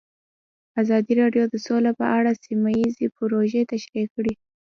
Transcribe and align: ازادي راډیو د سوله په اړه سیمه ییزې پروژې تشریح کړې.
ازادي 0.81 1.13
راډیو 1.21 1.43
د 1.49 1.55
سوله 1.65 1.91
په 1.99 2.05
اړه 2.17 2.31
سیمه 2.43 2.69
ییزې 2.79 3.07
پروژې 3.15 3.61
تشریح 3.71 4.07
کړې. 4.15 4.33